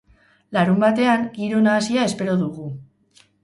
[0.57, 2.69] Larunbatean, giro nahasia espero dugu.